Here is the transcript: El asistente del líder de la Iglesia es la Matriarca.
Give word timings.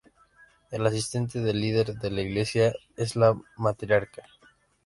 El 0.71 0.83
asistente 0.87 1.41
del 1.41 1.61
líder 1.61 1.93
de 1.99 2.09
la 2.09 2.21
Iglesia 2.21 2.73
es 2.97 3.15
la 3.15 3.39
Matriarca. 3.57 4.23